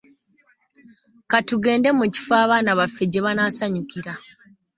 [1.29, 4.13] Ka tugende mu kifo abaana baffe gye banaasanyukira